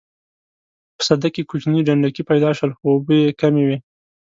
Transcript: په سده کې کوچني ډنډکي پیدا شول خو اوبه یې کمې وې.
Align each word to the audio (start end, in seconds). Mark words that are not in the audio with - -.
په 0.95 1.01
سده 1.07 1.29
کې 1.33 1.47
کوچني 1.49 1.79
ډنډکي 1.87 2.23
پیدا 2.29 2.49
شول 2.57 2.71
خو 2.77 2.85
اوبه 2.93 3.15
یې 3.23 3.37
کمې 3.41 3.63
وې. 3.67 3.77